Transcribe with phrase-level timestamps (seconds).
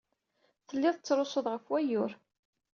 [0.67, 2.11] Tellid tettrusud ɣef wayyur.